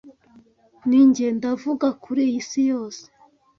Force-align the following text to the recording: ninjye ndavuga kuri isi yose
ninjye 0.87 1.27
ndavuga 1.37 1.87
kuri 2.03 2.23
isi 2.39 2.61
yose 2.71 3.03